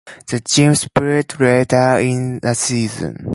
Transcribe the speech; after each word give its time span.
The 0.29 0.39
team 0.39 0.73
split 0.73 1.39
later 1.39 1.99
in 1.99 2.39
the 2.39 2.55
season. 2.55 3.23